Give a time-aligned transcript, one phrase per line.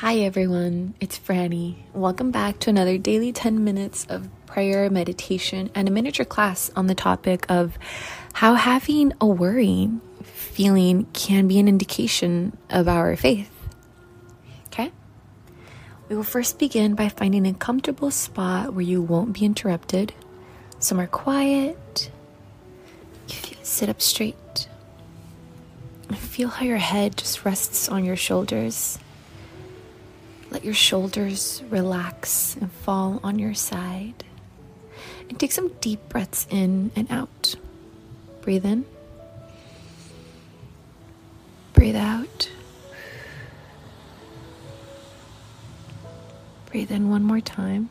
[0.00, 1.74] Hi everyone, it's Franny.
[1.92, 6.86] Welcome back to another daily 10 minutes of prayer, meditation, and a miniature class on
[6.86, 7.76] the topic of
[8.32, 13.50] how having a worrying feeling can be an indication of our faith.
[14.68, 14.90] Okay?
[16.08, 20.14] We will first begin by finding a comfortable spot where you won't be interrupted,
[20.78, 22.10] somewhere quiet.
[23.62, 24.66] Sit up straight.
[26.14, 28.98] Feel how your head just rests on your shoulders
[30.50, 34.24] let your shoulders relax and fall on your side.
[35.28, 37.54] And take some deep breaths in and out.
[38.42, 38.84] Breathe in.
[41.72, 42.50] Breathe out.
[46.66, 47.90] Breathe in one more time.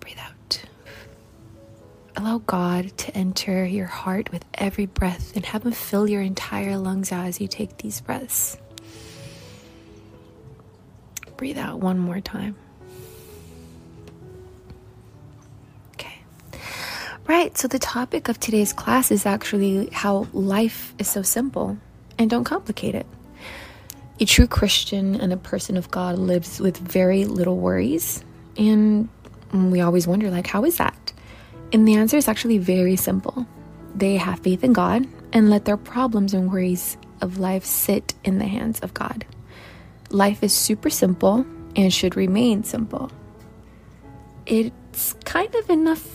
[0.00, 0.64] Breathe out.
[2.16, 6.76] Allow God to enter your heart with every breath and have Him fill your entire
[6.76, 8.56] lungs out as you take these breaths.
[11.36, 12.56] Breathe out one more time.
[15.94, 16.18] Okay.
[17.26, 21.76] Right, so the topic of today's class is actually how life is so simple
[22.18, 23.06] and don't complicate it.
[24.20, 28.22] A true Christian and a person of God lives with very little worries,
[28.56, 29.08] and
[29.52, 31.12] we always wonder like how is that?
[31.72, 33.44] And the answer is actually very simple.
[33.96, 38.38] They have faith in God and let their problems and worries of life sit in
[38.38, 39.24] the hands of God.
[40.10, 43.10] Life is super simple and should remain simple.
[44.46, 46.06] It's kind of enough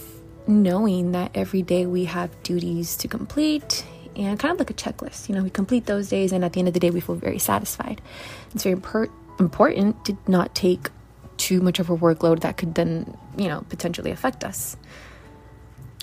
[0.47, 5.29] knowing that every day we have duties to complete and kind of like a checklist.
[5.29, 7.15] You know, we complete those days, and at the end of the day, we feel
[7.15, 8.01] very satisfied.
[8.53, 10.89] It's very impor- important to not take
[11.37, 14.75] too much of a workload that could then, you know, potentially affect us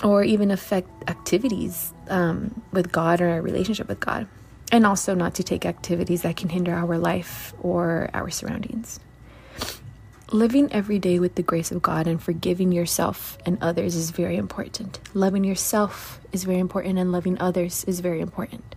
[0.03, 4.27] or even affect activities um, with God or our relationship with God
[4.71, 8.99] and also not to take activities that can hinder our life or our surroundings.
[10.31, 14.35] Living every day with the grace of God and forgiving yourself and others is very
[14.35, 14.99] important.
[15.13, 18.75] Loving yourself is very important, and loving others is very important.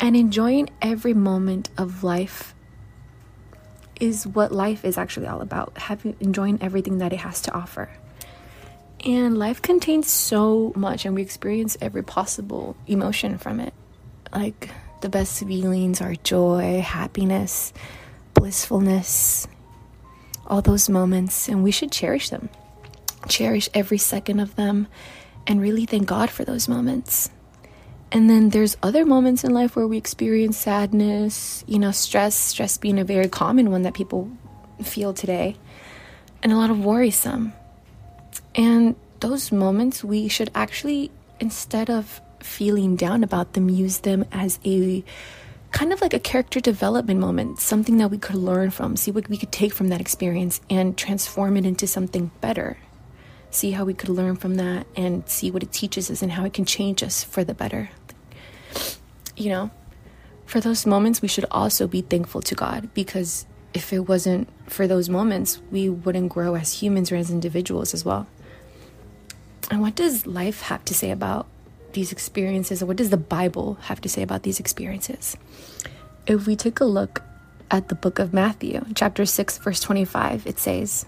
[0.00, 2.54] And enjoying every moment of life
[4.00, 5.76] is what life is actually all about.
[5.76, 7.90] Having enjoying everything that it has to offer.
[9.04, 13.74] And life contains so much, and we experience every possible emotion from it.
[14.32, 17.72] Like the best feelings are joy, happiness,
[18.34, 19.46] blissfulness,
[20.46, 22.48] all those moments, and we should cherish them.
[23.28, 24.86] Cherish every second of them
[25.46, 27.30] and really thank God for those moments.
[28.10, 32.78] And then there's other moments in life where we experience sadness, you know, stress, stress
[32.78, 34.30] being a very common one that people
[34.82, 35.56] feel today,
[36.42, 37.52] and a lot of worrisome.
[38.54, 41.10] And those moments we should actually,
[41.40, 45.04] instead of feeling down about them, use them as a
[45.70, 49.28] kind of like a character development moment, something that we could learn from, see what
[49.28, 52.78] we could take from that experience and transform it into something better.
[53.50, 56.44] See how we could learn from that and see what it teaches us and how
[56.44, 57.90] it can change us for the better.
[59.36, 59.70] You know,
[60.46, 64.86] for those moments, we should also be thankful to God because if it wasn't for
[64.86, 68.26] those moments, we wouldn't grow as humans or as individuals as well.
[69.70, 71.46] And what does life have to say about
[71.98, 75.36] these experiences, what does the Bible have to say about these experiences?
[76.28, 77.22] If we take a look
[77.72, 81.06] at the book of Matthew, chapter 6, verse 25, it says,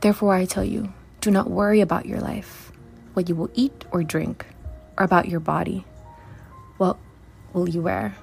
[0.00, 2.72] Therefore I tell you, do not worry about your life,
[3.14, 4.46] what you will eat or drink,
[4.98, 5.84] or about your body,
[6.76, 6.96] what
[7.52, 8.16] will you wear?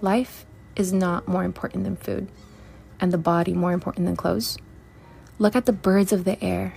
[0.00, 2.26] Life is not more important than food,
[2.98, 4.58] and the body more important than clothes.
[5.38, 6.74] Look at the birds of the air.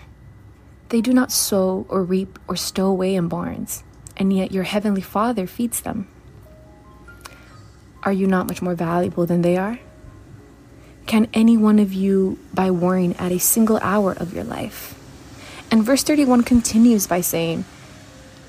[0.90, 3.84] They do not sow or reap or stow away in barns,
[4.18, 6.08] and yet your heavenly Father feeds them.
[8.04, 9.80] Are you not much more valuable than they are?
[11.06, 15.00] Can any one of you, by worrying, add a single hour of your life?
[15.72, 17.66] And verse 31 continues by saying,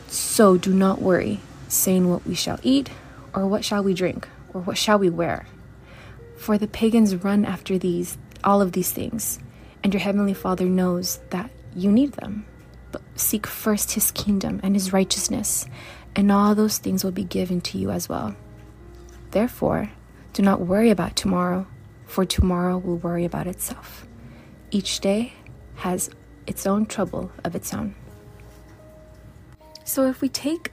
[0.09, 2.91] So do not worry, saying what we shall eat,
[3.34, 5.47] or what shall we drink, or what shall we wear?
[6.37, 9.39] For the pagans run after these, all of these things,
[9.83, 12.47] and your heavenly Father knows that you need them.
[12.92, 15.66] But seek first his kingdom and his righteousness,
[16.15, 18.36] and all those things will be given to you as well.
[19.32, 19.91] Therefore,
[20.32, 21.66] do not worry about tomorrow,
[22.06, 24.06] for tomorrow will worry about itself.
[24.71, 25.32] Each day
[25.76, 26.10] has
[26.47, 27.94] its own trouble of its own.
[29.84, 30.70] So if we take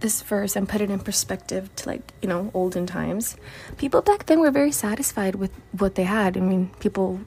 [0.00, 3.36] this verse and put it in perspective to like, you know, olden times,
[3.76, 6.36] people back then were very satisfied with what they had.
[6.36, 7.20] I mean, people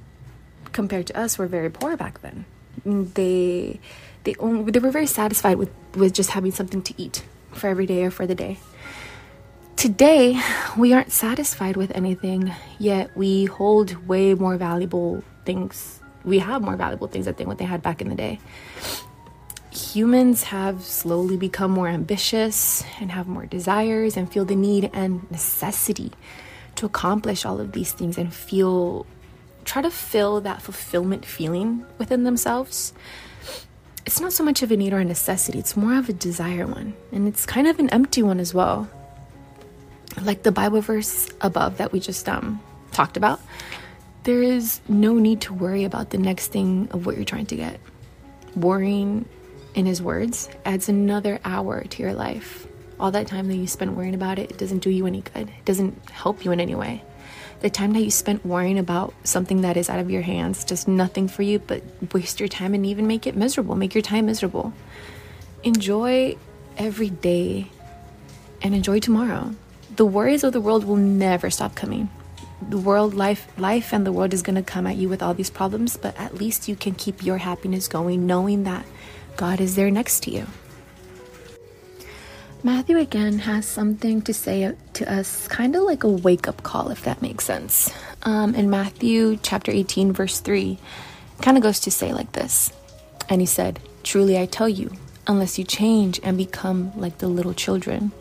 [0.73, 2.45] compared to us were very poor back then
[3.13, 3.79] they
[4.23, 7.85] they only, they were very satisfied with with just having something to eat for every
[7.85, 8.57] day or for the day.
[9.77, 10.41] Today,
[10.75, 15.99] we aren't satisfied with anything, yet we hold way more valuable things.
[16.25, 18.39] We have more valuable things, I think, what they had back in the day.
[19.71, 25.29] Humans have slowly become more ambitious and have more desires and feel the need and
[25.29, 26.11] necessity
[26.77, 29.05] to accomplish all of these things and feel,
[29.67, 32.93] try to fill that fulfillment feeling within themselves
[34.05, 36.65] it's not so much of a need or a necessity, it's more of a desire
[36.65, 36.93] one.
[37.11, 38.87] And it's kind of an empty one as well
[40.21, 42.59] like the Bible verse above that we just um,
[42.91, 43.39] talked about,
[44.23, 47.55] there is no need to worry about the next thing of what you're trying to
[47.55, 47.79] get.
[48.55, 49.27] Worrying,
[49.75, 52.67] in his words, adds another hour to your life.
[52.99, 55.49] All that time that you spend worrying about it, it doesn't do you any good.
[55.49, 57.03] It doesn't help you in any way.
[57.61, 60.87] The time that you spent worrying about something that is out of your hands, just
[60.87, 61.83] nothing for you, but
[62.13, 63.75] waste your time and even make it miserable.
[63.75, 64.73] Make your time miserable.
[65.63, 66.37] Enjoy
[66.77, 67.67] every day
[68.61, 69.55] and enjoy tomorrow
[69.97, 72.09] the worries of the world will never stop coming.
[72.69, 75.33] The world, life, life, and the world is going to come at you with all
[75.33, 78.85] these problems, but at least you can keep your happiness going, knowing that
[79.35, 80.45] God is there next to you.
[82.67, 86.89] Matthew again has something to say to us, kind of like a wake up call,
[86.89, 87.89] if that makes sense.
[88.23, 90.77] Um, in Matthew chapter 18, verse 3,
[91.41, 92.73] kind of goes to say like this
[93.29, 94.91] And he said, Truly I tell you,
[95.27, 98.11] unless you change and become like the little children,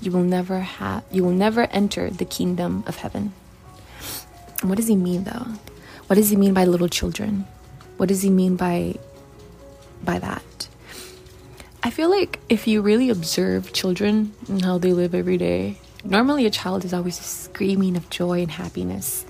[0.00, 3.34] you will never have you will never enter the kingdom of heaven.
[4.62, 5.48] What does he mean though?
[6.06, 7.44] What does he mean by little children?
[7.96, 8.94] What does he mean by
[10.04, 10.55] by that?
[11.86, 16.44] I feel like if you really observe children and how they live every day, normally
[16.44, 19.24] a child is always screaming of joy and happiness.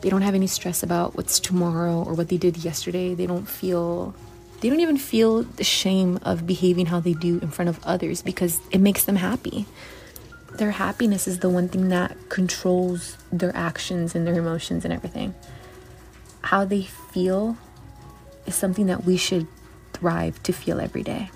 [0.00, 3.14] They don't have any stress about what's tomorrow or what they did yesterday.
[3.14, 4.14] They don't feel
[4.62, 8.22] they don't even feel the shame of behaving how they do in front of others
[8.22, 9.66] because it makes them happy
[10.54, 15.34] their happiness is the one thing that controls their actions and their emotions and everything.
[16.40, 17.58] How they feel
[18.46, 19.46] is something that we should
[19.92, 21.30] thrive to feel every day.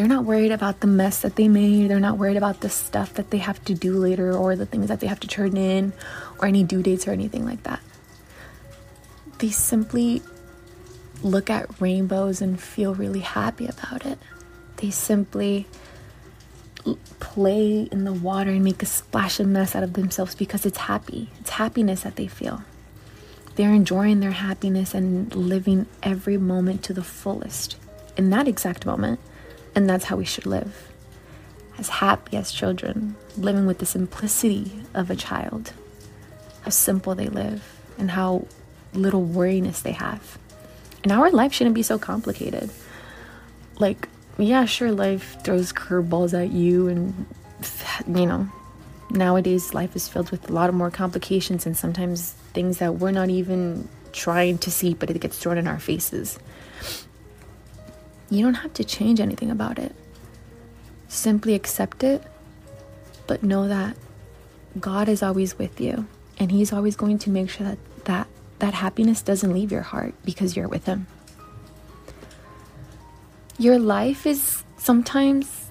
[0.00, 1.90] They're not worried about the mess that they made.
[1.90, 4.88] They're not worried about the stuff that they have to do later or the things
[4.88, 5.92] that they have to turn in
[6.38, 7.80] or any due dates or anything like that.
[9.40, 10.22] They simply
[11.22, 14.18] look at rainbows and feel really happy about it.
[14.78, 15.66] They simply
[17.18, 20.78] play in the water and make a splash of mess out of themselves because it's
[20.78, 21.28] happy.
[21.40, 22.62] It's happiness that they feel.
[23.56, 27.76] They're enjoying their happiness and living every moment to the fullest
[28.16, 29.20] in that exact moment.
[29.80, 30.92] And that's how we should live.
[31.78, 35.72] As happy as children, living with the simplicity of a child.
[36.60, 38.46] How simple they live and how
[38.92, 40.36] little worriness they have.
[41.02, 42.68] And our life shouldn't be so complicated.
[43.78, 44.06] Like,
[44.36, 47.26] yeah, sure, life throws curveballs at you, and
[48.06, 48.50] you know,
[49.08, 53.12] nowadays life is filled with a lot of more complications and sometimes things that we're
[53.12, 56.38] not even trying to see, but it gets thrown in our faces.
[58.30, 59.94] You don't have to change anything about it.
[61.08, 62.22] Simply accept it,
[63.26, 63.96] but know that
[64.78, 66.06] God is always with you,
[66.38, 68.28] and He's always going to make sure that that,
[68.60, 71.08] that happiness doesn't leave your heart because you're with Him.
[73.58, 75.66] Your life is sometimes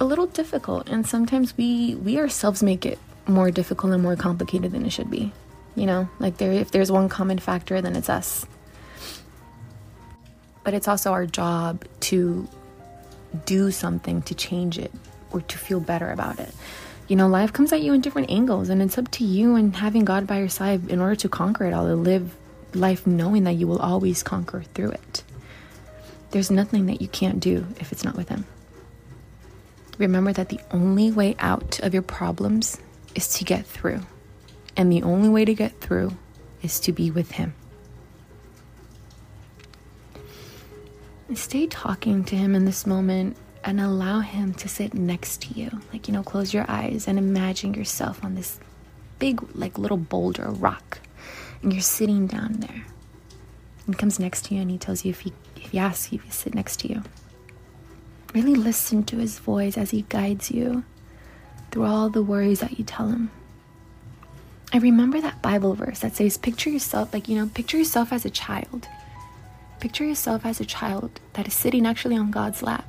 [0.00, 4.72] a little difficult and sometimes we we ourselves make it more difficult and more complicated
[4.72, 5.32] than it should be.
[5.74, 8.46] You know like there if there's one common factor then it's us
[10.64, 12.48] but it's also our job to
[13.46, 14.92] do something to change it
[15.32, 16.52] or to feel better about it
[17.08, 19.76] you know life comes at you in different angles and it's up to you and
[19.76, 22.34] having god by your side in order to conquer it all to live
[22.74, 25.22] life knowing that you will always conquer through it
[26.30, 28.44] there's nothing that you can't do if it's not with Him.
[29.96, 32.78] Remember that the only way out of your problems
[33.14, 34.00] is to get through.
[34.76, 36.16] And the only way to get through
[36.62, 37.54] is to be with Him.
[41.34, 45.70] Stay talking to Him in this moment and allow Him to sit next to you.
[45.92, 48.58] Like, you know, close your eyes and imagine yourself on this
[49.18, 51.00] big, like, little boulder, rock,
[51.62, 52.84] and you're sitting down there.
[53.86, 55.32] And comes next to you and He tells you if He
[55.68, 57.02] if he asks you to sit next to you.
[58.34, 60.84] Really listen to his voice as he guides you
[61.70, 63.30] through all the worries that you tell him.
[64.72, 68.24] I remember that Bible verse that says, Picture yourself, like, you know, picture yourself as
[68.24, 68.88] a child.
[69.80, 72.86] Picture yourself as a child that is sitting actually on God's lap.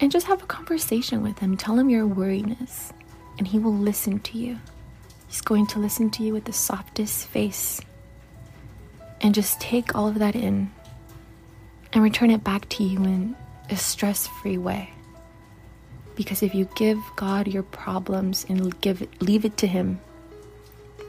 [0.00, 1.56] And just have a conversation with him.
[1.56, 2.92] Tell him your worriness,
[3.38, 4.58] and he will listen to you.
[5.28, 7.80] He's going to listen to you with the softest face.
[9.20, 10.72] And just take all of that in
[11.92, 13.36] and return it back to you in
[13.70, 14.92] a stress free way.
[16.16, 20.00] Because if you give God your problems and give it, leave it to Him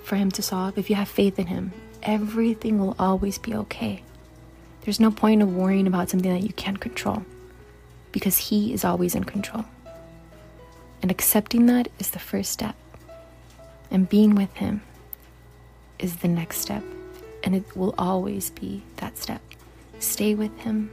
[0.04, 4.04] for Him to solve, if you have faith in Him, everything will always be okay.
[4.82, 7.26] There's no point of worrying about something that you can't control
[8.12, 9.66] because He is always in control.
[11.02, 12.76] And accepting that is the first step.
[13.90, 14.82] And being with Him
[16.00, 16.84] is the next step.
[17.44, 19.42] And it will always be that step.
[20.00, 20.92] Stay with Him,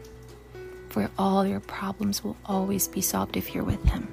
[0.89, 4.09] for all your problems will always be solved if you're with Him.